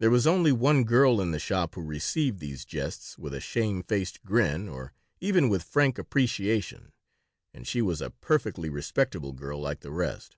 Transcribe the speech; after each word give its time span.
There 0.00 0.10
was 0.10 0.26
only 0.26 0.52
one 0.52 0.84
girl 0.84 1.18
in 1.18 1.30
the 1.30 1.38
shop 1.38 1.74
who 1.74 1.80
received 1.80 2.40
these 2.40 2.66
jests 2.66 3.16
with 3.16 3.32
a 3.32 3.40
shamefaced 3.40 4.22
grin 4.22 4.68
or 4.68 4.92
even 5.18 5.48
with 5.48 5.62
frank 5.64 5.96
appreciation, 5.96 6.92
and 7.54 7.66
she 7.66 7.80
was 7.80 8.02
a 8.02 8.10
perfectly 8.10 8.68
respectable 8.68 9.32
girl 9.32 9.58
like 9.58 9.80
the 9.80 9.92
rest. 9.92 10.36